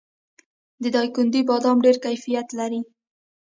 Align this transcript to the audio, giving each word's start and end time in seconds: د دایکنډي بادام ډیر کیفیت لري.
د 0.81 0.83
دایکنډي 0.95 1.41
بادام 1.49 1.77
ډیر 1.85 1.95
کیفیت 2.05 2.47
لري. 2.59 2.81